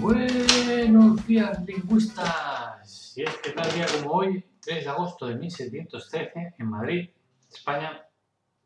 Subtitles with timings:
[0.00, 3.14] Buenos días, lingüistas.
[3.16, 7.10] Y es que tal día como hoy, 3 de agosto de 1713, en Madrid,
[7.52, 8.02] España,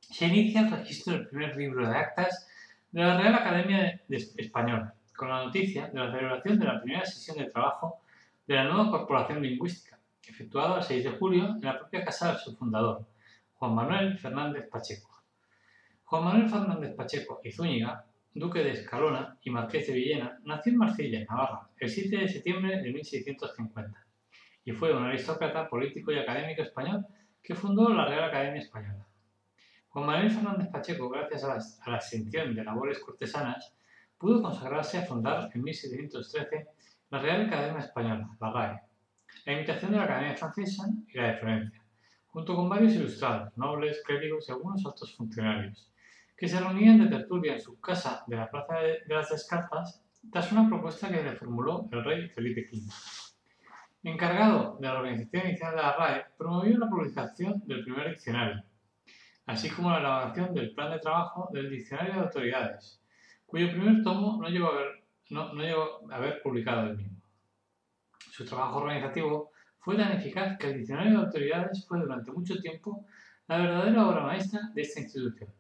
[0.01, 2.49] se inicia el registro del primer libro de actas
[2.93, 7.05] de la Real Academia de Española, con la noticia de la celebración de la primera
[7.05, 8.01] sesión de trabajo
[8.47, 12.39] de la nueva Corporación Lingüística, efectuada el 6 de julio en la propia casa de
[12.39, 13.05] su fundador,
[13.55, 15.23] Juan Manuel Fernández Pacheco.
[16.05, 18.05] Juan Manuel Fernández Pacheco y Zúñiga
[18.39, 22.83] duque de Escalona y marqués de Villena, nació en Marcilla, Navarra, el 7 de septiembre
[22.83, 24.07] de 1650
[24.63, 27.07] y fue un aristócrata, político y académico español
[27.43, 29.07] que fundó la Real Academia Española.
[29.89, 33.75] Juan Manuel Fernández Pacheco, gracias a la, ascensión de labores cortesanas,
[34.19, 36.67] pudo consagrarse a fundar en 1713
[37.11, 38.81] la Real Academia Española, la RAE,
[39.47, 41.83] la imitación de la Academia Francesa y la de Florencia,
[42.27, 45.91] junto con varios ilustrados, nobles, clérigos y algunos altos funcionarios,
[46.37, 50.53] que se reunían de tertulia en su casa de la Plaza de, las Descartas tras
[50.53, 52.93] una propuesta que le formuló el rey Felipe V.
[54.03, 58.63] Encargado de la organización inicial de la RAE, promovió la publicación del primer diccionario,
[59.47, 63.03] así como la elaboración del plan de trabajo del Diccionario de Autoridades,
[63.47, 67.21] cuyo primer tomo no llegó a haber, no, llegó a haber publicado el mismo.
[68.31, 73.07] Su trabajo organizativo fue tan eficaz que el Diccionario de Autoridades fue durante mucho tiempo
[73.49, 75.51] la verdadera obra maestra de esta institución.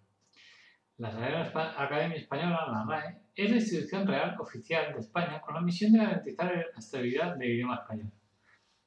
[0.99, 5.61] La Real Academia Española, la RAE, es la institución real oficial de España con la
[5.61, 8.11] misión de garantizar la estabilidad del idioma español.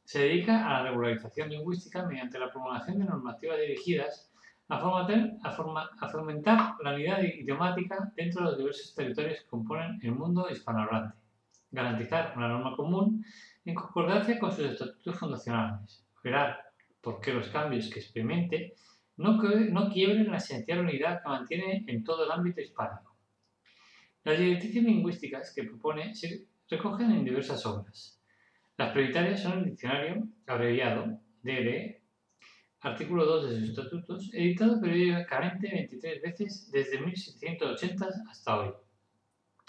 [0.06, 4.32] Se dedica a la regularización lingüística mediante la promulgación de normativas dirigidas
[4.70, 4.80] a,
[6.12, 11.16] fomentar la unidad idiomática dentro de los diversos territorios que componen el mundo hispanohablante,
[11.70, 13.24] garantizar una norma común
[13.66, 16.60] en concordancia con sus estatutos fundacionales, velar
[17.02, 18.74] por qué los cambios que experimente
[19.20, 23.16] no, no quiebren la esencial unidad que mantiene en todo el ámbito hispánico.
[24.24, 28.22] Las directrices lingüísticas que propone se recogen en diversas obras.
[28.78, 32.02] Las prioritarias son el diccionario abreviado DD,
[32.80, 38.72] artículo 2 de sus estatutos, editado periódicamente 23 veces desde 1780 hasta hoy.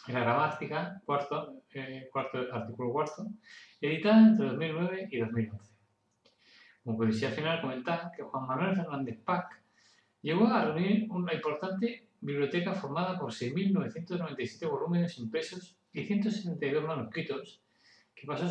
[0.07, 3.27] La gramática, cuarto, eh, cuarto, artículo cuarto,
[3.81, 5.70] editada entre 2009 y 2011.
[6.91, 9.63] Como policía final comentar que Juan Manuel Fernández Pac
[10.23, 17.63] llegó a reunir una importante biblioteca formada por 6.997 volúmenes impresos y 172 manuscritos
[18.13, 18.47] que pasó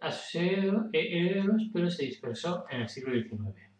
[0.00, 3.71] a sus herederos pero se dispersó en el siglo XIX.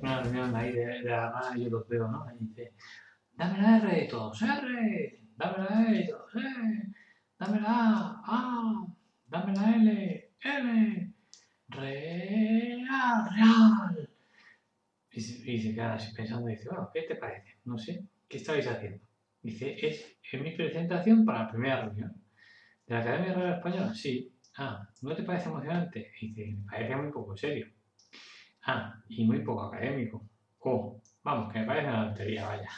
[0.00, 2.26] Una reunión ahí de, la RAE, yo los veo, ¿no?
[2.34, 2.72] Y dice,
[3.34, 6.94] dame la R, todos R, dame la E, todos E,
[7.38, 8.86] dame la A, A,
[9.28, 11.12] dame la L, L,
[11.68, 14.10] real, real.
[15.12, 17.56] Y se, queda así pensando y dice, bueno, ¿qué te parece?
[17.64, 19.02] No sé, ¿qué estáis haciendo?
[19.42, 22.12] Dice, es, es mi presentación para la primera reunión.
[22.86, 23.94] ¿De la Academia Real Española?
[23.94, 24.32] Sí.
[24.58, 26.12] Ah, ¿no te parece emocionante?
[26.20, 27.66] Dice, me parece muy poco serio.
[28.66, 30.28] Ah, y muy poco académico.
[30.60, 32.68] Oh, vamos, que me parece una tontería, vaya.